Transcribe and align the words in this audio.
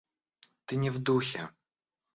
Ты 0.65 0.77
не 0.85 0.89
в 0.89 0.97
духе. 0.97 1.47